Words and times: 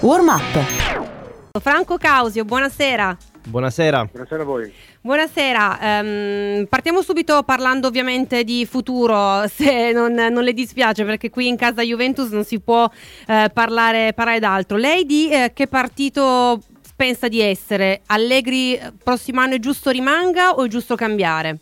Warm 0.00 0.28
up. 0.28 1.60
Franco 1.60 1.96
Causio, 1.96 2.44
buonasera. 2.44 3.16
Buonasera. 3.48 4.08
Buonasera 4.12 4.42
a 4.42 4.44
voi. 4.44 4.72
Buonasera, 5.00 5.80
ehm, 5.80 6.66
partiamo 6.66 7.02
subito 7.02 7.42
parlando 7.42 7.88
ovviamente 7.88 8.44
di 8.44 8.64
futuro, 8.64 9.46
se 9.52 9.90
non, 9.90 10.14
non, 10.14 10.44
le 10.44 10.52
dispiace 10.52 11.04
perché 11.04 11.30
qui 11.30 11.48
in 11.48 11.56
casa 11.56 11.82
Juventus 11.82 12.30
non 12.30 12.44
si 12.44 12.60
può 12.60 12.88
eh, 13.26 13.50
parlare, 13.52 14.12
parlare 14.14 14.38
d'altro. 14.38 14.76
Lei 14.76 15.04
di 15.04 15.28
eh, 15.30 15.50
che 15.52 15.66
partito 15.66 16.60
pensa 16.94 17.26
di 17.26 17.40
essere? 17.40 18.02
Allegri 18.06 18.76
eh, 18.76 18.92
prossimo 19.02 19.40
anno 19.40 19.54
è 19.54 19.58
giusto 19.58 19.90
rimanga 19.90 20.52
o 20.52 20.64
è 20.64 20.68
giusto 20.68 20.94
cambiare? 20.94 21.58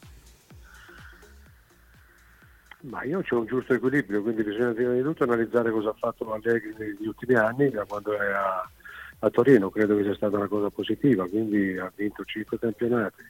Ma 2.83 3.03
io 3.05 3.21
c'è 3.21 3.35
un 3.35 3.45
giusto 3.45 3.75
equilibrio, 3.75 4.23
quindi 4.23 4.43
bisogna 4.43 4.73
prima 4.73 4.95
di 4.95 5.03
tutto 5.03 5.25
analizzare 5.25 5.71
cosa 5.71 5.91
ha 5.91 5.95
fatto 5.99 6.33
Allegri 6.33 6.75
negli 6.79 7.07
ultimi 7.07 7.35
anni, 7.35 7.69
da 7.69 7.85
quando 7.85 8.19
è 8.19 8.27
a, 8.31 9.31
Torino, 9.31 9.69
credo 9.69 9.97
che 9.97 10.05
sia 10.05 10.15
stata 10.15 10.39
una 10.39 10.49
cosa 10.49 10.71
positiva, 10.71 11.29
quindi 11.29 11.77
ha 11.77 11.93
vinto 11.95 12.25
cinque 12.25 12.59
campionati, 12.59 13.23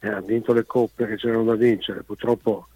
eh, 0.00 0.08
ha 0.08 0.20
vinto 0.20 0.52
le 0.52 0.66
coppe 0.66 1.06
che 1.06 1.14
c'erano 1.14 1.44
da 1.44 1.54
vincere, 1.54 2.02
purtroppo 2.02 2.66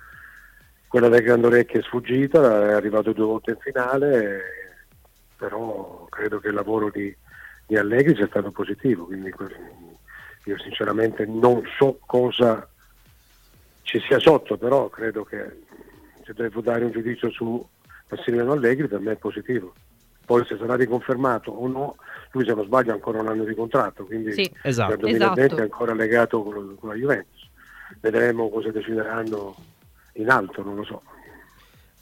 quella 0.87 1.09
del 1.09 1.23
Grande 1.23 1.49
Orecchio 1.49 1.81
è 1.81 1.83
sfuggita, 1.83 2.69
è 2.69 2.73
arrivato 2.75 3.13
due 3.13 3.25
volte 3.25 3.51
in 3.51 3.59
finale, 3.59 4.41
però 5.37 6.07
credo 6.09 6.39
che 6.39 6.47
il 6.47 6.55
lavoro 6.55 6.91
di, 6.91 7.13
di 7.67 7.77
Allegri 7.77 8.15
sia 8.15 8.29
stato 8.29 8.53
positivo, 8.53 9.07
quindi 9.07 9.35
io 10.45 10.59
sinceramente 10.61 11.27
non 11.27 11.61
so 11.77 11.99
cosa 12.07 12.69
ci 13.83 13.99
sia 14.07 14.21
sotto, 14.21 14.57
però 14.57 14.89
credo 14.89 15.25
che 15.25 15.63
se 16.25 16.33
devo 16.35 16.61
dare 16.61 16.85
un 16.85 16.91
giudizio 16.91 17.31
su 17.31 17.65
Massimiliano 18.09 18.53
Allegri 18.53 18.89
per 18.89 19.01
me 19.01 19.13
è 19.13 19.17
positivo. 19.17 19.75
Poi 20.25 20.45
se 20.47 20.57
sarà 20.57 20.75
riconfermato 20.75 21.51
o 21.51 21.67
no, 21.69 21.97
lui 22.33 22.47
se 22.47 22.55
non 22.55 22.65
sbaglio 22.65 22.93
ha 22.93 22.95
ancora 22.95 23.21
un 23.21 23.29
anno 23.29 23.45
di 23.45 23.55
contratto, 23.55 24.07
quindi 24.07 24.33
sì, 24.33 24.51
esatto. 24.63 24.91
per 24.91 24.99
2020 25.01 25.41
esatto. 25.41 25.61
è 25.61 25.63
ancora 25.63 25.95
legato 25.95 26.43
con, 26.43 26.77
con 26.79 26.89
la 26.89 26.95
Juventus. 26.95 27.49
Vedremo 28.01 28.49
cosa 28.49 28.71
decideranno 28.71 29.55
in 30.15 30.31
alto, 30.31 30.63
non 30.63 30.77
lo 30.77 30.85
so. 30.85 31.03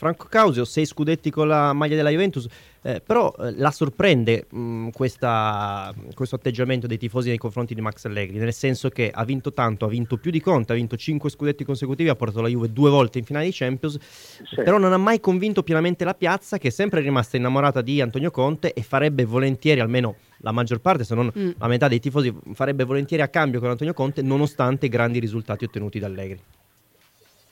Franco 0.02 0.26
Causio, 0.28 0.64
sei 0.64 0.84
scudetti 0.84 1.30
con 1.30 1.46
la 1.46 1.72
maglia 1.72 1.94
della 1.94 2.10
Juventus, 2.10 2.48
eh, 2.82 3.00
però 3.00 3.32
eh, 3.38 3.52
la 3.56 3.70
sorprende 3.70 4.46
mh, 4.50 4.88
questa, 4.88 5.94
questo 6.12 6.34
atteggiamento 6.34 6.88
dei 6.88 6.98
tifosi 6.98 7.28
nei 7.28 7.38
confronti 7.38 7.72
di 7.72 7.80
Max 7.80 8.04
Allegri, 8.06 8.38
nel 8.38 8.52
senso 8.52 8.88
che 8.88 9.12
ha 9.14 9.24
vinto 9.24 9.52
tanto, 9.52 9.84
ha 9.84 9.88
vinto 9.88 10.16
più 10.16 10.32
di 10.32 10.40
Conte, 10.40 10.72
ha 10.72 10.74
vinto 10.74 10.96
5 10.96 11.30
scudetti 11.30 11.62
consecutivi, 11.62 12.08
ha 12.08 12.16
portato 12.16 12.40
la 12.40 12.48
Juve 12.48 12.72
due 12.72 12.90
volte 12.90 13.18
in 13.20 13.24
finale 13.24 13.44
di 13.44 13.52
Champions, 13.52 13.96
Sì. 14.00 14.56
però 14.56 14.78
non 14.78 14.92
ha 14.92 14.96
mai 14.96 15.20
convinto 15.20 15.62
pienamente 15.62 16.02
la 16.04 16.14
piazza 16.14 16.58
che 16.58 16.66
è 16.66 16.70
sempre 16.72 17.00
rimasta 17.00 17.36
innamorata 17.36 17.80
di 17.80 18.00
Antonio 18.00 18.32
Conte 18.32 18.72
e 18.72 18.82
farebbe 18.82 19.24
volentieri, 19.24 19.78
almeno 19.78 20.16
la 20.38 20.50
maggior 20.50 20.80
parte, 20.80 21.04
se 21.04 21.14
non 21.14 21.30
Mm. 21.38 21.50
la 21.58 21.68
metà 21.68 21.86
dei 21.86 22.00
tifosi, 22.00 22.34
farebbe 22.54 22.82
volentieri 22.82 23.22
a 23.22 23.28
cambio 23.28 23.60
con 23.60 23.70
Antonio 23.70 23.94
Conte 23.94 24.20
nonostante 24.22 24.86
i 24.86 24.88
grandi 24.88 25.20
risultati 25.20 25.64
ottenuti 25.64 26.00
da 26.00 26.06
Allegri. 26.06 26.40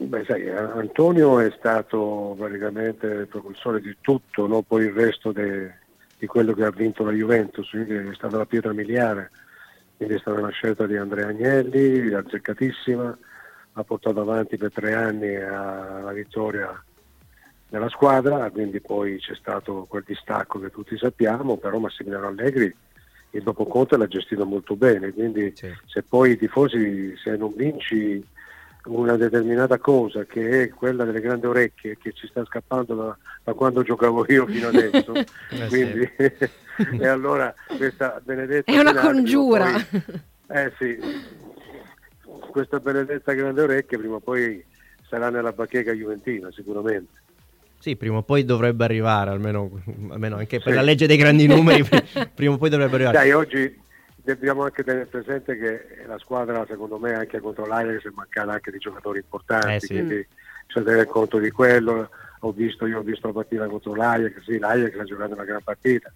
Beh, 0.02 0.24
sai, 0.24 0.44
eh, 0.44 0.56
Antonio 0.56 1.40
è 1.40 1.52
stato 1.58 2.34
praticamente 2.38 3.06
il 3.06 3.28
propulsore 3.28 3.80
di 3.82 3.96
tutto, 4.00 4.46
no? 4.46 4.62
poi 4.62 4.84
il 4.84 4.92
resto 4.92 5.30
de- 5.30 5.74
di 6.16 6.26
quello 6.26 6.54
che 6.54 6.64
ha 6.64 6.70
vinto 6.70 7.04
la 7.04 7.12
Juventus, 7.12 7.68
quindi 7.68 7.94
è 7.94 8.14
stata 8.14 8.38
la 8.38 8.46
pietra 8.46 8.72
miliare, 8.72 9.30
quindi 9.96 10.14
è 10.14 10.18
stata 10.18 10.38
una 10.40 10.50
scelta 10.50 10.86
di 10.86 10.96
Andrea 10.96 11.28
Agnelli, 11.28 12.12
azzeccatissima, 12.14 13.18
ha 13.74 13.84
portato 13.84 14.20
avanti 14.20 14.56
per 14.56 14.72
tre 14.72 14.94
anni 14.94 15.36
a- 15.36 16.00
la 16.02 16.12
vittoria 16.12 16.82
nella 17.68 17.88
squadra, 17.90 18.50
quindi 18.50 18.80
poi 18.80 19.18
c'è 19.18 19.34
stato 19.34 19.84
quel 19.88 20.04
distacco 20.06 20.58
che 20.60 20.70
tutti 20.70 20.96
sappiamo, 20.96 21.58
però 21.58 21.78
Massimiliano 21.78 22.28
Allegri 22.28 22.74
il 23.32 23.42
dopo 23.42 23.66
Conte 23.66 23.96
l'ha 23.98 24.08
gestito 24.08 24.44
molto 24.46 24.76
bene, 24.76 25.12
quindi 25.12 25.52
Sì. 25.54 25.70
se 25.86 26.02
poi 26.02 26.32
i 26.32 26.38
tifosi, 26.38 27.14
se 27.22 27.36
non 27.36 27.52
vinci 27.54 28.26
una 28.84 29.16
determinata 29.16 29.78
cosa 29.78 30.24
che 30.24 30.62
è 30.62 30.68
quella 30.70 31.04
delle 31.04 31.20
grandi 31.20 31.46
orecchie 31.46 31.98
che 31.98 32.12
ci 32.12 32.26
sta 32.26 32.44
scappando 32.44 32.94
da, 32.94 33.18
da 33.44 33.52
quando 33.54 33.82
giocavo 33.82 34.24
io 34.28 34.46
fino 34.46 34.68
adesso, 34.72 35.12
Eh, 35.50 35.66
quindi 35.68 36.08
e 36.98 37.06
allora 37.06 37.54
questa 37.76 38.20
benedetta 38.24 38.70
È 38.72 38.78
una 38.78 38.90
finale, 38.90 39.06
congiura. 39.12 39.64
poi- 39.70 40.12
eh 40.52 40.72
sì, 40.78 40.98
questa 42.50 42.80
benedetta 42.80 43.32
grande 43.32 43.62
orecchie 43.62 43.98
prima 43.98 44.16
o 44.16 44.20
poi 44.20 44.64
sarà 45.08 45.30
nella 45.30 45.52
bacheca 45.52 45.92
juventina 45.92 46.50
sicuramente. 46.52 47.18
Sì, 47.78 47.96
prima 47.96 48.18
o 48.18 48.22
poi 48.22 48.44
dovrebbe 48.44 48.84
arrivare, 48.84 49.30
almeno, 49.30 49.70
almeno 50.10 50.36
anche 50.36 50.58
per 50.58 50.72
Sì. 50.72 50.74
la 50.78 50.82
legge 50.82 51.06
dei 51.06 51.16
grandi 51.16 51.46
numeri, 51.46 51.82
prima 52.34 52.54
o 52.54 52.58
poi 52.58 52.68
dovrebbe 52.68 52.94
arrivare. 52.96 53.16
Dai, 53.16 53.32
oggi 53.32 53.80
dobbiamo 54.22 54.62
anche 54.62 54.82
tenere 54.82 55.06
presente 55.06 55.56
che 55.56 56.04
la 56.06 56.18
squadra, 56.18 56.64
secondo 56.66 56.98
me, 56.98 57.14
anche 57.14 57.40
contro 57.40 57.66
l'Ajax 57.66 58.06
è 58.06 58.12
mancata 58.14 58.52
anche 58.52 58.70
di 58.70 58.78
giocatori 58.78 59.18
importanti, 59.18 59.74
Eh 59.74 59.80
sì. 59.80 59.94
quindi 59.94 60.26
bisogna 60.66 60.86
tenere 60.86 61.06
conto 61.06 61.38
di 61.38 61.50
quello. 61.50 62.10
Ho 62.40 62.52
visto, 62.52 62.86
io 62.86 63.00
ho 63.00 63.02
visto 63.02 63.26
la 63.26 63.32
partita 63.34 63.66
contro 63.66 63.94
l'Ajax, 63.94 64.42
sì, 64.42 64.58
l'Ajax 64.58 64.98
ha 64.98 65.04
giocato 65.04 65.34
una 65.34 65.44
gran 65.44 65.62
partita, 65.62 66.10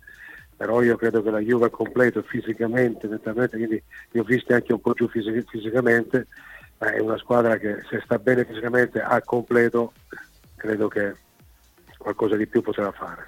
però 0.56 0.82
io 0.82 0.96
credo 0.96 1.22
che 1.22 1.30
la 1.30 1.40
Juve 1.40 1.66
è 1.66 1.70
completo 1.70 2.22
fisicamente, 2.22 3.06
mentalmente, 3.06 3.56
quindi 3.56 3.82
li 4.10 4.20
ho 4.20 4.24
visti 4.24 4.52
anche 4.52 4.72
un 4.72 4.80
po' 4.80 4.94
più 4.94 5.08
fisi- 5.08 5.44
fisicamente, 5.46 6.26
ma 6.78 6.92
è 6.92 7.00
una 7.00 7.18
squadra 7.18 7.58
che 7.58 7.82
se 7.90 8.00
sta 8.04 8.18
bene 8.18 8.44
fisicamente 8.44 9.00
a 9.00 9.20
completo, 9.20 9.92
credo 10.56 10.88
che 10.88 11.14
qualcosa 11.98 12.36
di 12.36 12.46
più 12.46 12.62
potrà 12.62 12.90
fare. 12.92 13.24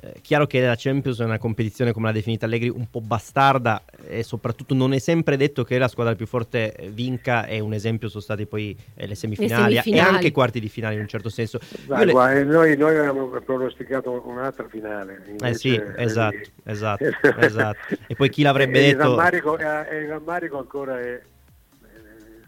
Eh, 0.00 0.20
chiaro 0.22 0.46
che 0.46 0.64
la 0.64 0.76
Champions 0.76 1.20
è 1.20 1.24
una 1.24 1.38
competizione, 1.38 1.92
come 1.92 2.06
l'ha 2.06 2.12
definita 2.12 2.46
Allegri, 2.46 2.68
un 2.68 2.88
po' 2.88 3.00
bastarda 3.00 3.82
e 4.06 4.22
soprattutto 4.22 4.72
non 4.72 4.92
è 4.92 4.98
sempre 4.98 5.36
detto 5.36 5.64
che 5.64 5.76
la 5.76 5.88
squadra 5.88 6.14
più 6.14 6.26
forte 6.26 6.72
eh, 6.72 6.88
vinca 6.88 7.46
e 7.46 7.58
un 7.58 7.72
esempio 7.72 8.08
sono 8.08 8.22
state 8.22 8.46
poi 8.46 8.76
eh, 8.94 9.08
le, 9.08 9.16
semifinali, 9.16 9.74
semifinali. 9.74 10.08
e 10.08 10.14
anche 10.14 10.26
i 10.28 10.30
quarti 10.30 10.60
di 10.60 10.68
finale 10.68 10.94
in 10.94 11.00
un 11.00 11.08
certo 11.08 11.28
senso. 11.28 11.58
Dai, 11.84 12.06
le- 12.06 12.12
eh, 12.12 12.44
noi, 12.44 12.76
noi 12.76 12.96
avevamo 12.96 13.26
pronosticato 13.44 14.22
un'altra 14.24 14.68
finale. 14.68 15.24
Eh 15.26 15.30
invece, 15.30 15.54
sì, 15.54 15.82
esatto, 15.96 16.48
esatto, 16.62 17.04
esatto. 17.38 17.96
E 18.06 18.14
poi 18.14 18.28
chi 18.28 18.42
l'avrebbe 18.42 18.78
e 18.86 18.90
Il 18.90 18.96
detto... 18.96 19.16
rammarico, 19.16 19.58
eh, 19.58 19.96
il 19.96 20.08
rammarico 20.08 20.58
ancora 20.58 21.00
è, 21.00 21.20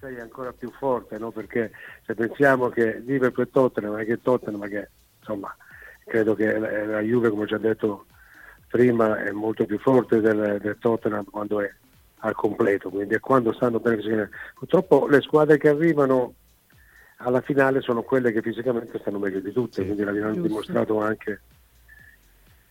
eh, 0.02 0.16
è 0.16 0.20
ancora 0.20 0.52
più 0.52 0.70
forte, 0.70 1.18
no? 1.18 1.32
perché 1.32 1.72
se 2.06 2.14
pensiamo 2.14 2.68
che 2.68 3.02
Liverpool 3.04 3.46
e 3.46 3.50
Tottenham, 3.50 3.94
ma 3.94 4.04
che 4.04 4.22
Tottenham, 4.22 4.68
che 4.68 4.88
insomma, 5.18 5.52
credo 6.04 6.34
che 6.34 6.58
la, 6.58 6.84
la 6.86 7.00
Juve, 7.00 7.30
come 7.30 7.42
ho 7.42 7.46
già 7.46 7.58
detto 7.58 8.06
prima, 8.68 9.22
è 9.22 9.30
molto 9.30 9.64
più 9.66 9.78
forte 9.78 10.20
del, 10.20 10.58
del 10.60 10.76
Tottenham 10.78 11.24
quando 11.24 11.60
è 11.60 11.72
al 12.22 12.34
completo, 12.34 12.90
quindi 12.90 13.14
è 13.14 13.20
quando 13.20 13.52
stanno 13.52 13.80
bene 13.80 13.96
fisicamente. 13.96 14.36
Purtroppo 14.54 15.06
le 15.06 15.20
squadre 15.22 15.56
che 15.58 15.68
arrivano 15.68 16.34
alla 17.16 17.40
finale 17.40 17.80
sono 17.80 18.02
quelle 18.02 18.32
che 18.32 18.42
fisicamente 18.42 18.98
stanno 18.98 19.18
meglio 19.18 19.40
di 19.40 19.52
tutte, 19.52 19.80
Sì. 19.80 19.84
quindi 19.84 20.04
l'abbiamo 20.04 20.32
Giusto. 20.32 20.46
dimostrato 20.48 21.00
anche, 21.00 21.40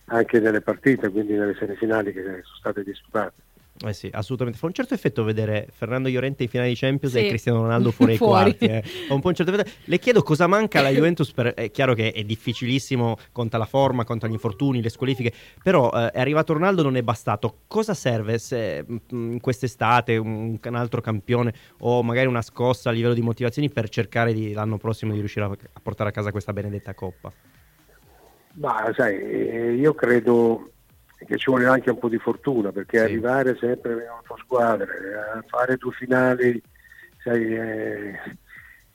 anche 0.06 0.40
nelle 0.40 0.60
partite, 0.60 1.08
quindi 1.08 1.34
nelle 1.34 1.54
semifinali 1.54 2.12
che 2.12 2.22
sono 2.22 2.56
state 2.58 2.82
disputate. 2.84 3.34
Eh 3.82 3.94
sì, 3.94 4.10
assolutamente. 4.12 4.58
Fa 4.58 4.66
un 4.66 4.74
certo 4.74 4.92
effetto 4.92 5.24
vedere 5.24 5.66
Fernando 5.70 6.10
Llorente 6.10 6.42
in 6.42 6.50
finale 6.50 6.68
di 6.68 6.74
Champions 6.74 7.14
Sì. 7.14 7.24
e 7.24 7.28
Cristiano 7.28 7.62
Ronaldo 7.62 7.90
fuori 7.90 8.12
ai 8.12 8.18
quarti. 8.18 8.66
eh. 8.66 8.84
Un 9.08 9.20
po' 9.20 9.28
un 9.28 9.34
certo 9.34 9.52
effetto. 9.54 9.70
Le 9.84 9.98
chiedo 9.98 10.22
cosa 10.22 10.46
manca 10.46 10.80
alla 10.80 10.90
Juventus. 10.90 11.32
Per... 11.32 11.54
È 11.54 11.70
chiaro 11.70 11.94
che 11.94 12.12
è 12.12 12.22
difficilissimo, 12.22 13.16
conta 13.32 13.56
la 13.56 13.64
forma, 13.64 14.04
conta 14.04 14.26
gli 14.26 14.32
infortuni, 14.32 14.82
le 14.82 14.90
squalifiche. 14.90 15.32
Però 15.62 15.90
eh, 15.92 16.10
è 16.10 16.20
arrivato 16.20 16.52
Ronaldo, 16.52 16.82
non 16.82 16.96
è 16.96 17.02
bastato. 17.02 17.60
Cosa 17.66 17.94
serve 17.94 18.36
se 18.38 18.84
mh, 18.86 18.96
in 19.08 19.40
quest'estate 19.40 20.18
un, 20.18 20.58
un 20.62 20.74
altro 20.74 21.00
campione 21.00 21.54
o 21.78 22.02
magari 22.02 22.26
una 22.26 22.42
scossa 22.42 22.90
a 22.90 22.92
livello 22.92 23.14
di 23.14 23.22
motivazioni 23.22 23.70
per 23.70 23.88
cercare 23.88 24.34
di, 24.34 24.52
l'anno 24.52 24.76
prossimo 24.76 25.12
di 25.12 25.18
riuscire 25.20 25.46
a, 25.46 25.48
a 25.48 25.80
portare 25.82 26.10
a 26.10 26.12
casa 26.12 26.30
questa 26.32 26.52
benedetta 26.52 26.92
coppa? 26.92 27.32
Ma 28.54 28.92
sai, 28.94 29.16
eh, 29.16 29.72
io 29.74 29.94
credo 29.94 30.70
che 31.26 31.36
ci 31.36 31.50
vuole 31.50 31.66
anche 31.66 31.90
un 31.90 31.98
po' 31.98 32.08
di 32.08 32.18
fortuna 32.18 32.72
perché 32.72 32.98
Sì. 32.98 33.04
arrivare 33.04 33.56
sempre 33.56 33.92
in 33.92 34.08
otto 34.10 34.36
squadre, 34.38 34.86
a 35.34 35.44
fare 35.46 35.76
due 35.76 35.92
finali, 35.92 36.60
sai, 37.22 37.54
eh, 37.54 38.18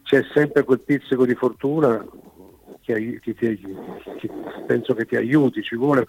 c'è 0.04 0.24
sempre 0.34 0.64
quel 0.64 0.82
pizzico 0.84 1.26
di 1.26 1.36
fortuna 1.36 2.04
che, 2.82 3.20
che 3.22 3.34
ti- 3.34 3.58
che 4.20 4.30
penso 4.66 4.94
che 4.94 5.06
ti 5.06 5.16
aiuti, 5.16 5.62
ci 5.64 5.76
vuole 5.76 6.06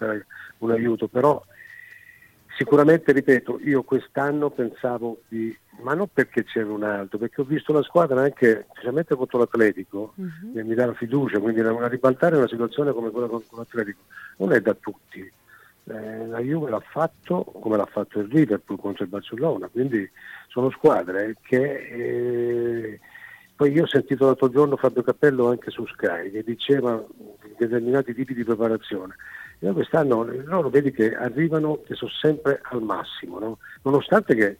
un 0.59 0.71
aiuto, 0.71 1.07
però 1.07 1.41
sicuramente, 2.55 3.11
ripeto, 3.11 3.59
io 3.63 3.83
quest'anno 3.83 4.49
pensavo 4.49 5.21
di, 5.27 5.55
ma 5.81 5.93
non 5.93 6.07
perché 6.11 6.43
c'era 6.43 6.71
un 6.71 6.83
altro, 6.83 7.17
perché 7.19 7.41
ho 7.41 7.45
visto 7.45 7.71
la 7.73 7.83
squadra 7.83 8.21
anche, 8.21 8.65
specialmente 8.71 9.15
contro 9.15 9.39
l'Atletico, 9.39 10.13
Mhm. 10.15 10.53
che 10.53 10.63
mi 10.63 10.73
dà 10.75 10.91
fiducia, 10.93 11.39
quindi 11.39 11.59
una 11.61 11.87
ribaltare 11.87 12.37
una 12.37 12.47
situazione 12.47 12.91
come 12.93 13.11
quella 13.11 13.27
con, 13.27 13.43
con 13.47 13.59
l'Atletico 13.59 14.01
non 14.37 14.53
è 14.53 14.61
da 14.61 14.73
tutti. 14.73 15.31
Eh, 15.89 16.27
la 16.27 16.39
Juve 16.39 16.69
l'ha 16.69 16.81
fatto 16.81 17.43
come 17.43 17.77
l'ha 17.77 17.87
fatto 17.89 18.19
il 18.19 18.27
Liverpool 18.27 18.77
contro 18.77 19.05
il 19.05 19.09
Barcellona, 19.09 19.69
quindi 19.69 20.09
sono 20.49 20.69
squadre 20.69 21.37
che 21.41 21.61
eh, 21.63 22.99
poi 23.55 23.71
io 23.71 23.83
ho 23.83 23.87
sentito 23.87 24.25
l'altro 24.25 24.49
giorno 24.49 24.75
Fabio 24.75 25.01
Cappello 25.01 25.47
anche 25.49 25.71
su 25.71 25.85
Sky 25.87 26.29
che 26.31 26.43
diceva 26.43 27.01
determinati 27.57 28.13
tipi 28.13 28.33
di 28.33 28.43
preparazione 28.43 29.15
Io 29.59 29.73
quest'anno 29.73 30.23
loro 30.25 30.69
vedi 30.69 30.91
che 30.91 31.15
arrivano 31.15 31.81
che 31.81 31.95
sono 31.95 32.11
sempre 32.11 32.59
al 32.63 32.81
massimo, 32.81 33.39
no? 33.39 33.57
nonostante 33.83 34.35
che 34.35 34.57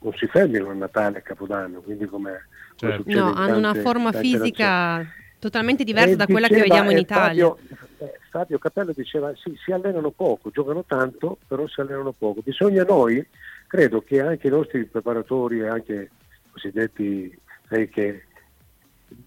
non 0.00 0.12
si 0.14 0.26
fermino 0.26 0.68
a 0.68 0.74
Natale 0.74 1.16
e 1.16 1.20
a 1.20 1.22
Capodanno, 1.22 1.80
quindi 1.80 2.04
come, 2.06 2.48
certo. 2.76 3.02
come 3.02 3.14
No, 3.14 3.32
hanno 3.32 3.56
una 3.56 3.74
forma 3.74 4.12
fisica 4.12 5.04
totalmente 5.38 5.84
diversa 5.84 6.12
e 6.12 6.16
da 6.16 6.26
quella 6.26 6.48
che 6.48 6.60
vediamo 6.60 6.90
in 6.90 6.98
Italia. 6.98 7.46
Fabio, 7.46 7.88
Fabio 8.30 8.58
Capello 8.58 8.92
diceva 8.92 9.32
sì, 9.34 9.58
si 9.62 9.72
allenano 9.72 10.10
poco, 10.10 10.50
giocano 10.50 10.84
tanto, 10.86 11.38
però 11.46 11.66
si 11.66 11.80
allenano 11.80 12.12
poco. 12.12 12.40
Bisogna 12.42 12.84
noi, 12.84 13.24
credo 13.66 14.02
che 14.02 14.20
anche 14.20 14.46
i 14.46 14.50
nostri 14.50 14.84
preparatori 14.86 15.60
e 15.60 15.68
anche 15.68 15.94
i 15.94 16.50
cosiddetti 16.50 17.38
eh, 17.70 17.88
che 17.88 18.24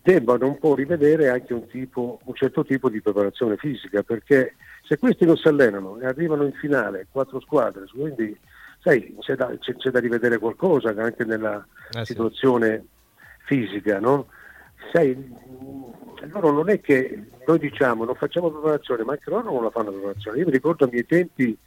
debbano 0.02 0.48
un 0.48 0.58
po' 0.58 0.76
rivedere 0.76 1.30
anche 1.30 1.54
un, 1.54 1.68
tipo, 1.68 2.20
un 2.24 2.34
certo 2.34 2.64
tipo 2.64 2.90
di 2.90 3.02
preparazione 3.02 3.58
fisica, 3.58 4.04
perché 4.04 4.56
se 4.84 4.98
questi 4.98 5.26
non 5.26 5.36
si 5.36 5.48
allenano 5.50 6.00
e 6.00 6.06
arrivano 6.06 6.46
in 6.46 6.54
finale, 6.54 7.08
quattro 7.12 7.42
squadre, 7.42 7.86
quindi 7.94 8.38
sai, 8.80 9.16
c'è, 9.20 9.36
da, 9.36 9.54
c'è, 9.60 9.76
c'è 9.76 9.90
da 9.90 10.00
rivedere 10.00 10.38
qualcosa 10.38 10.94
anche 10.98 11.26
nella 11.26 11.66
eh 11.92 12.06
situazione 12.06 12.86
sì. 13.46 13.66
fisica, 13.68 14.00
no? 14.00 14.28
Sai, 14.92 15.36
loro 16.32 16.52
non 16.52 16.70
è 16.70 16.80
che 16.80 17.24
noi 17.46 17.60
diciamo 17.60 18.06
non 18.06 18.16
facciamo 18.16 18.50
preparazione, 18.50 19.04
ma 19.04 19.14
anche 19.14 19.30
loro 19.30 19.52
non 19.52 19.64
la 19.64 19.70
fanno 19.70 19.92
preparazione. 19.92 20.40
Io 20.40 20.46
mi 20.46 20.52
ricordo 20.52 20.86
ai 20.86 20.92
miei 20.92 21.06
tempi 21.06 21.58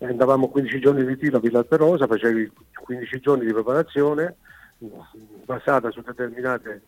andavamo 0.00 0.48
15 0.48 0.80
giorni 0.80 1.04
di 1.04 1.16
tiro 1.16 1.38
a 1.38 1.40
Villa 1.40 1.58
Alperosa, 1.58 2.06
facevi 2.06 2.50
15 2.82 3.20
giorni 3.20 3.44
di 3.44 3.52
preparazione 3.52 4.36
basata 5.44 5.90
su 5.90 6.00
determinate 6.02 6.82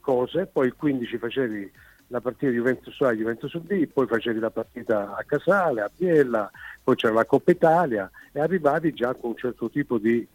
cose, 0.00 0.46
poi 0.46 0.70
15 0.70 1.18
facevi 1.18 1.72
la 2.08 2.20
partita 2.20 2.50
di 2.50 2.56
Juventus 2.56 3.00
A, 3.00 3.12
Juventus 3.12 3.56
B, 3.58 3.86
poi 3.88 4.06
facevi 4.06 4.38
la 4.38 4.50
partita 4.50 5.16
a 5.16 5.24
Casale, 5.24 5.80
a 5.80 5.90
Biella, 5.94 6.48
poi 6.82 6.94
c'era 6.94 7.14
la 7.14 7.24
Coppa 7.24 7.50
Italia 7.50 8.08
e 8.30 8.40
arrivavi 8.40 8.92
già 8.92 9.12
con 9.14 9.30
un 9.30 9.36
certo 9.36 9.68
tipo 9.68 9.98
di 9.98 10.26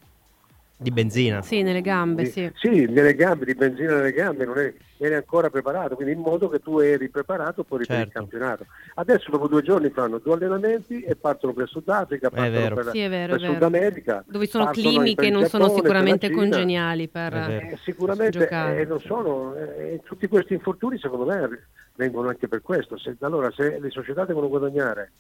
di 0.81 0.89
benzina. 0.89 1.43
Sì, 1.43 1.61
nelle 1.61 1.81
gambe, 1.81 2.25
sì. 2.25 2.51
Sì, 2.55 2.87
nelle 2.87 3.13
gambe, 3.13 3.45
di 3.45 3.53
benzina 3.53 3.97
nelle 3.97 4.13
gambe, 4.13 4.45
non 4.45 4.57
eri, 4.57 4.75
eri 4.97 5.13
ancora 5.13 5.51
preparato, 5.51 5.93
quindi 5.93 6.13
in 6.13 6.21
modo 6.21 6.49
che 6.49 6.59
tu 6.59 6.79
eri 6.79 7.07
preparato 7.07 7.63
poi 7.63 7.85
certo. 7.85 7.93
per 7.93 8.07
il 8.07 8.11
campionato. 8.11 8.65
Adesso 8.95 9.29
dopo 9.29 9.47
due 9.47 9.61
giorni 9.61 9.91
fanno 9.91 10.17
due 10.17 10.33
allenamenti 10.33 11.01
e 11.01 11.15
partono 11.15 11.53
per 11.53 11.67
Sudafrica, 11.67 12.31
partono 12.31 12.73
per, 12.73 12.89
sì, 12.91 13.07
vero, 13.07 13.37
per 13.37 13.41
Sud 13.41 13.61
America. 13.61 14.23
Dove 14.27 14.47
sono 14.47 14.71
climi 14.71 15.13
che 15.13 15.29
non 15.29 15.43
Giappone, 15.43 15.65
sono 15.65 15.75
sicuramente 15.75 16.31
congeniali 16.31 17.07
per 17.07 17.33
eh, 17.33 17.77
Sicuramente 17.83 18.47
eh, 18.47 18.85
non 18.85 18.99
sono, 18.99 19.53
eh, 19.55 20.01
tutti 20.03 20.27
questi 20.27 20.53
infortuni 20.53 20.97
secondo 20.97 21.25
me 21.25 21.67
vengono 21.95 22.29
anche 22.29 22.47
per 22.47 22.63
questo. 22.63 22.97
Se, 22.97 23.15
allora 23.19 23.51
se 23.51 23.79
le 23.79 23.89
società 23.91 24.25
devono 24.25 24.49
guadagnare 24.49 25.11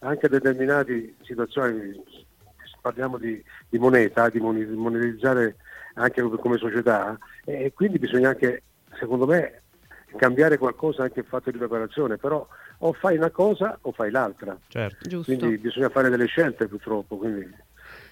anche 0.00 0.28
determinate 0.28 1.14
situazioni 1.22 2.26
parliamo 2.80 3.18
di, 3.18 3.42
di 3.68 3.78
moneta, 3.78 4.28
di 4.28 4.40
monetizzare 4.40 5.56
anche 5.94 6.22
come 6.22 6.58
società 6.58 7.18
e 7.44 7.72
quindi 7.74 7.98
bisogna 7.98 8.30
anche, 8.30 8.62
secondo 8.98 9.26
me, 9.26 9.62
cambiare 10.16 10.58
qualcosa 10.58 11.02
anche 11.02 11.20
in 11.20 11.26
fatto 11.26 11.50
di 11.50 11.58
preparazione, 11.58 12.16
però 12.16 12.46
o 12.78 12.92
fai 12.92 13.16
una 13.16 13.30
cosa 13.30 13.78
o 13.82 13.92
fai 13.92 14.10
l'altra. 14.10 14.56
Certo. 14.68 15.22
Quindi 15.22 15.58
bisogna 15.58 15.88
fare 15.88 16.08
delle 16.08 16.26
scelte 16.26 16.66
purtroppo. 16.66 17.16
Quindi, 17.16 17.48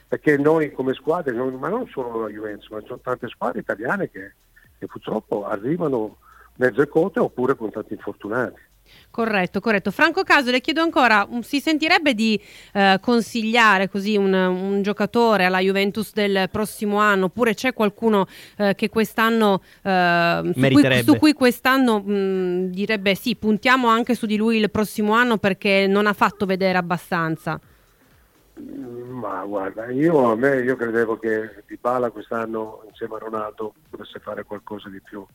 perché 0.09 0.37
noi 0.37 0.73
come 0.73 0.95
squadre, 0.95 1.35
non, 1.35 1.55
ma 1.55 1.69
non 1.69 1.87
solo 1.89 2.23
la 2.23 2.29
Juventus, 2.29 2.69
ma 2.71 2.81
ci 2.81 2.87
sono 2.87 3.01
tante 3.03 3.29
squadre 3.29 3.61
italiane 3.61 4.11
che, 4.11 4.35
che 4.79 4.87
purtroppo 4.87 5.47
arrivano 5.47 6.19
mezze 6.57 6.89
cote 6.89 7.21
oppure 7.21 7.55
con 7.55 7.71
tanti 7.71 7.95
infortunati. 7.95 8.61
Corretto, 9.11 9.61
corretto. 9.61 9.91
Franco 9.91 10.23
Caso, 10.23 10.51
le 10.51 10.61
chiedo 10.61 10.83
ancora, 10.83 11.27
si 11.41 11.61
sentirebbe 11.61 12.15
di 12.15 12.41
eh, 12.73 12.99
consigliare 13.01 13.89
così 13.89 14.17
un, 14.17 14.33
un, 14.33 14.83
giocatore 14.83 15.45
alla 15.45 15.61
Juventus 15.61 16.13
del 16.13 16.49
prossimo 16.51 16.99
anno, 16.99 17.27
oppure 17.27 17.55
c'è 17.55 17.73
qualcuno 17.73 18.27
eh, 18.59 18.75
che 18.75 18.89
quest'anno, 18.89 19.63
eh, 19.83 20.53
su, 20.55 20.61
cui, 20.61 21.03
su, 21.03 21.17
cui, 21.17 21.33
quest'anno 21.33 22.01
mh, 22.01 22.71
direbbe 22.71 23.15
sì, 23.15 23.37
puntiamo 23.37 23.89
anche 23.89 24.15
su 24.15 24.27
di 24.27 24.37
lui 24.37 24.59
il 24.59 24.71
prossimo 24.71 25.15
anno 25.15 25.39
perché 25.39 25.87
non 25.87 26.07
ha 26.07 26.13
fatto 26.13 26.47
vedere 26.47 26.79
abbastanza? 26.79 27.59
Ma 28.57 29.45
guarda, 29.45 29.91
io, 29.91 30.31
a 30.31 30.35
me, 30.35 30.61
io 30.61 30.77
credevo 30.77 31.19
che 31.19 31.63
Di 31.67 31.77
Bala 31.79 32.11
quest'anno 32.11 32.83
insieme 32.89 33.17
a 33.17 33.19
Ronaldo 33.19 33.75
potesse 33.91 34.19
fare 34.19 34.45
qualcosa 34.45 34.89
di 34.89 35.01
più 35.01 35.27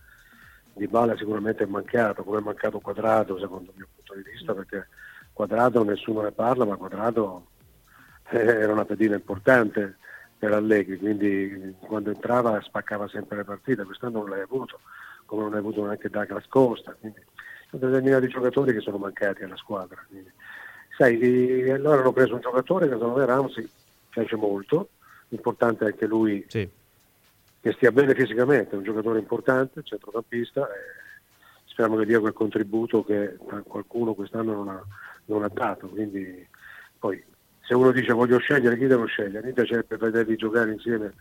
di 0.73 0.87
Bala 0.87 1.15
sicuramente 1.17 1.63
è 1.63 1.67
mancato, 1.67 2.23
come 2.23 2.39
è 2.39 2.41
mancato 2.41 2.79
Quadrato 2.79 3.37
secondo 3.39 3.71
il 3.71 3.77
mio 3.77 3.87
punto 3.95 4.15
di 4.15 4.29
vista, 4.29 4.53
perché 4.53 4.87
Quadrato 5.33 5.83
nessuno 5.83 6.21
ne 6.21 6.31
parla, 6.31 6.65
ma 6.65 6.75
Quadrato 6.75 7.47
era 8.29 8.71
una 8.71 8.85
pedina 8.85 9.15
importante 9.15 9.97
per 10.37 10.53
Allegri, 10.53 10.97
quindi 10.97 11.75
quando 11.79 12.09
entrava 12.09 12.59
spaccava 12.61 13.07
sempre 13.07 13.37
le 13.37 13.43
partite, 13.43 13.83
quest'anno 13.83 14.19
non 14.19 14.29
l'hai 14.29 14.41
avuto, 14.41 14.79
come 15.25 15.43
non 15.43 15.53
hai 15.53 15.59
avuto 15.59 15.83
neanche 15.83 16.09
Douglas 16.09 16.47
Costa, 16.47 16.95
quindi 16.99 17.21
sono 17.69 17.85
determinati 17.85 18.27
giocatori 18.27 18.73
che 18.73 18.79
sono 18.79 18.97
mancati 18.97 19.43
alla 19.43 19.55
squadra. 19.55 20.03
Quindi, 20.07 20.31
sai, 20.97 21.69
allora 21.69 22.01
hanno 22.01 22.11
preso 22.11 22.33
un 22.33 22.41
giocatore 22.41 22.87
che 22.87 22.93
secondo 22.93 23.19
me 23.19 23.25
Ramsey 23.25 23.69
piace 24.09 24.35
molto, 24.35 24.89
importante 25.29 25.85
anche 25.85 26.05
lui 26.07 26.43
sì 26.47 26.69
che 27.61 27.73
stia 27.73 27.91
bene 27.91 28.15
fisicamente, 28.15 28.71
è 28.71 28.77
un 28.77 28.83
giocatore 28.83 29.19
importante, 29.19 29.83
centrocampista, 29.83 30.67
speriamo 31.65 31.97
che 31.97 32.05
dia 32.05 32.19
quel 32.19 32.33
contributo 32.33 33.03
che 33.03 33.37
qualcuno 33.63 34.15
quest'anno 34.15 34.53
non 34.53 34.69
ha, 34.69 34.83
non 35.25 35.43
ha 35.43 35.47
dato. 35.47 35.87
Quindi, 35.87 36.45
poi, 36.97 37.23
se 37.71 37.77
uno 37.77 37.93
dice 37.93 38.11
voglio 38.11 38.37
scegliere, 38.37 38.77
chi 38.77 38.85
devo 38.85 39.05
scegliere? 39.05 39.45
Mi 39.47 39.53
piacerebbe 39.53 39.95
vederli 39.95 40.35
giocare 40.35 40.73
insieme 40.73 41.13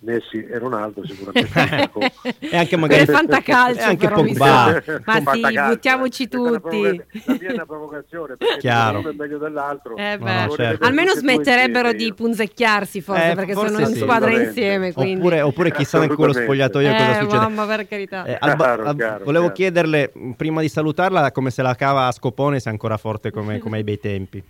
Messi 0.00 0.42
e 0.42 0.58
Ronaldo 0.58 1.04
sicuramente. 1.04 1.46
Ecco. 1.78 2.00
e 2.38 2.56
anche 2.56 2.76
magari 2.76 3.04
per 3.04 3.14
fantacalcio 3.14 3.82
anche 3.82 4.08
Pogba. 4.08 4.82
ma 5.04 5.32
sì 5.32 5.42
buttiamoci 5.68 6.28
tutti. 6.28 6.80
la 6.80 7.36
mia 7.38 7.48
è 7.48 7.52
una 7.52 7.66
provocazione 7.66 8.36
perché 8.36 8.56
Chiaro. 8.60 9.00
uno 9.00 9.10
è 9.10 9.12
meglio 9.12 9.36
dell'altro. 9.36 9.96
Eh 9.96 10.16
no, 10.16 10.48
certo. 10.56 10.86
almeno 10.86 11.12
smetterebbero 11.12 11.92
di 11.92 12.14
punzecchiarsi 12.14 13.02
forse 13.02 13.32
eh, 13.32 13.34
perché 13.34 13.52
forse 13.52 13.74
sono 13.74 13.86
in 13.86 13.94
sì. 13.94 14.00
squadra 14.00 14.30
insieme 14.30 14.92
oppure, 14.94 15.42
oppure, 15.42 15.72
chissà 15.72 16.02
in 16.02 16.14
quello 16.14 16.32
spogliatoio 16.32 16.88
eh, 16.88 16.96
cosa 16.96 17.20
succede. 17.20 17.36
mamma 17.36 17.66
per 17.66 17.86
carità. 17.86 18.24
Eh, 18.24 18.36
Alba, 18.40 18.64
chiaro, 18.64 18.94
chiaro, 18.94 19.24
volevo 19.24 19.52
chiaro. 19.52 19.52
chiederle 19.52 20.12
prima 20.36 20.62
di 20.62 20.68
salutarla 20.70 21.32
come 21.32 21.50
se 21.50 21.60
la 21.60 21.74
cava 21.74 22.06
a 22.06 22.12
scopone 22.12 22.60
se 22.60 22.68
è 22.70 22.72
ancora 22.72 22.96
forte 22.96 23.30
come, 23.30 23.58
come 23.58 23.76
ai 23.76 23.84
bei 23.84 24.00
tempi 24.00 24.42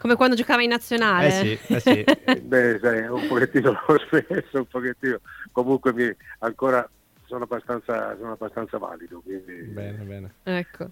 come 0.00 0.16
quando 0.16 0.34
giocava 0.34 0.62
in 0.62 0.70
nazionale. 0.70 1.26
Eh 1.26 1.30
sì, 1.30 1.74
eh 1.74 1.80
sì. 1.80 2.04
Beh, 2.40 2.78
sai, 2.80 3.06
un 3.06 3.26
pochettino 3.28 3.70
lo 3.86 4.00
stesso, 4.08 4.56
un 4.56 4.66
pochettino. 4.66 5.20
Comunque 5.52 5.92
mi, 5.92 6.10
ancora 6.38 6.88
sono 7.26 7.44
abbastanza, 7.44 8.16
sono 8.18 8.32
abbastanza 8.32 8.78
valido. 8.78 9.20
Quindi... 9.20 9.52
Bene, 9.64 9.98
bene. 9.98 10.34
Ecco. 10.44 10.88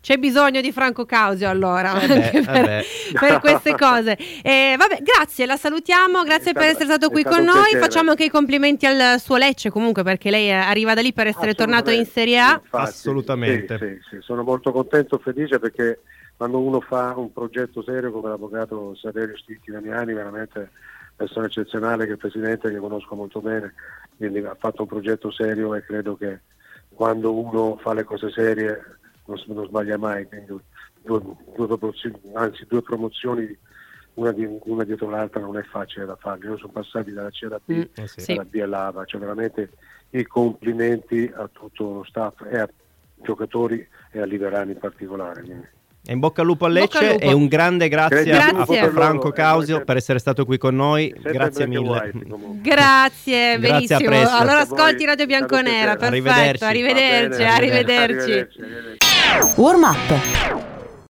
C'è 0.00 0.18
bisogno 0.18 0.60
di 0.60 0.70
Franco 0.70 1.04
Causio 1.04 1.48
allora 1.48 2.00
eh 2.00 2.06
beh, 2.06 2.42
per, 2.44 2.68
eh 2.68 2.84
per, 3.18 3.40
queste 3.42 3.74
cose. 3.74 4.16
Eh, 4.42 4.76
vabbè, 4.78 5.00
grazie, 5.02 5.46
la 5.46 5.56
salutiamo, 5.56 6.22
grazie 6.22 6.52
per 6.52 6.66
essere 6.66 6.84
stato 6.84 7.10
qui 7.10 7.24
con 7.24 7.42
noi. 7.42 7.74
Facciamo 7.76 8.10
anche 8.10 8.26
i 8.26 8.30
complimenti 8.30 8.86
al 8.86 9.18
suo 9.18 9.36
Lecce 9.36 9.70
comunque 9.70 10.04
perché 10.04 10.30
lei 10.30 10.52
arriva 10.52 10.94
da 10.94 11.00
lì 11.00 11.12
per 11.12 11.26
essere 11.26 11.54
tornato 11.54 11.90
in 11.90 12.06
Serie 12.06 12.38
A. 12.38 12.60
Infatti, 12.62 12.88
Assolutamente. 12.88 13.78
Sì, 13.78 13.86
sì, 13.86 14.00
sì. 14.10 14.16
Sono 14.20 14.44
molto 14.44 14.70
contento 14.70 15.16
e 15.16 15.22
felice 15.24 15.58
perché 15.58 15.98
quando 16.36 16.60
uno 16.60 16.80
fa 16.80 17.14
un 17.16 17.32
progetto 17.32 17.82
serio 17.82 18.12
come 18.12 18.28
l'avvocato 18.28 18.94
Saverio 18.94 19.36
Stitti 19.36 19.70
Damiani, 19.70 20.12
veramente 20.12 20.70
persona 21.16 21.46
eccezionale 21.46 22.04
che 22.04 22.10
è 22.10 22.12
il 22.12 22.18
presidente 22.18 22.70
che 22.70 22.76
conosco 22.76 23.14
molto 23.14 23.40
bene, 23.40 23.74
quindi 24.16 24.40
ha 24.40 24.54
fatto 24.54 24.82
un 24.82 24.88
progetto 24.88 25.30
serio 25.30 25.74
e 25.74 25.82
credo 25.82 26.16
che 26.16 26.40
quando 26.90 27.34
uno 27.34 27.76
fa 27.78 27.94
le 27.94 28.04
cose 28.04 28.30
serie 28.30 28.98
non, 29.24 29.42
non 29.46 29.66
sbaglia 29.66 29.96
mai, 29.96 30.26
quindi 30.26 30.46
due, 31.02 31.20
due, 31.54 31.66
promozioni, 31.66 32.20
anzi 32.34 32.66
due 32.66 32.82
promozioni 32.82 33.58
una, 34.14 34.32
di, 34.32 34.46
una, 34.64 34.84
dietro 34.84 35.08
l'altra 35.08 35.40
non 35.40 35.56
è 35.56 35.62
facile 35.62 36.04
da 36.04 36.16
fare, 36.16 36.46
noi 36.46 36.58
sono 36.58 36.72
passati 36.72 37.12
dalla 37.12 37.30
C 37.30 37.44
alla 37.44 37.60
B, 37.64 37.72
mm, 37.72 37.82
eh 37.94 38.06
sì. 38.06 38.34
dalla 38.34 38.44
B 38.44 38.54
all'AVA, 38.56 39.04
cioè 39.06 39.20
veramente 39.20 39.70
i 40.10 40.24
complimenti 40.24 41.30
a 41.34 41.48
tutto 41.50 41.92
lo 41.92 42.04
staff 42.04 42.42
e 42.50 42.58
a 42.58 42.68
giocatori 43.22 43.86
e 44.10 44.20
a 44.20 44.26
Liverani 44.26 44.72
in 44.72 44.78
particolare. 44.78 45.74
E 46.06 46.12
in 46.12 46.20
bocca 46.20 46.42
al 46.42 46.46
lupo 46.46 46.66
a 46.66 46.68
Lecce 46.68 47.16
e 47.16 47.32
un 47.32 47.46
grande 47.46 47.88
grazie, 47.88 48.24
grazie. 48.24 48.80
a 48.80 48.90
Franco 48.90 49.30
Causio 49.30 49.82
per 49.84 49.96
essere 49.96 50.18
stato 50.18 50.44
qui 50.44 50.56
con 50.56 50.76
noi. 50.76 51.12
Grazie 51.20 51.66
mille. 51.66 52.12
grazie, 52.62 53.58
benissimo. 53.58 53.98
Grazie 53.98 54.36
allora 54.36 54.60
ascolti 54.60 55.04
Radio 55.04 55.26
Bianconera, 55.26 55.96
perfetto. 55.96 56.64
Arrivederci, 56.64 56.64
arrivederci. 56.64 57.42
arrivederci. 57.42 58.32
arrivederci. 58.32 59.60
Warm 59.60 59.82
up 59.82 60.74